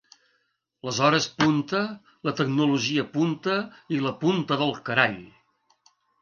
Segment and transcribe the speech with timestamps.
[0.87, 1.81] Les hores punta,
[2.29, 3.59] la tecnologia punta
[3.97, 5.21] i la punta del carall.